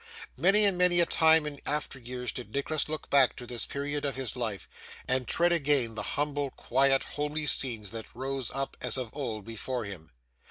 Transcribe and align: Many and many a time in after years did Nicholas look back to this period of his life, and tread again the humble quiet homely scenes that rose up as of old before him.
Many 0.35 0.65
and 0.65 0.79
many 0.79 0.99
a 0.99 1.05
time 1.05 1.45
in 1.45 1.61
after 1.63 1.99
years 1.99 2.31
did 2.31 2.51
Nicholas 2.55 2.89
look 2.89 3.11
back 3.11 3.35
to 3.35 3.45
this 3.45 3.67
period 3.67 4.03
of 4.03 4.15
his 4.15 4.35
life, 4.35 4.67
and 5.07 5.27
tread 5.27 5.51
again 5.51 5.93
the 5.93 6.01
humble 6.17 6.49
quiet 6.49 7.03
homely 7.03 7.45
scenes 7.45 7.91
that 7.91 8.15
rose 8.15 8.49
up 8.49 8.75
as 8.81 8.97
of 8.97 9.15
old 9.15 9.45
before 9.45 9.85
him. 9.85 10.09